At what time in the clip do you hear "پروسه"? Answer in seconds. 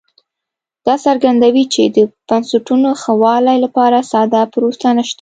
4.53-4.89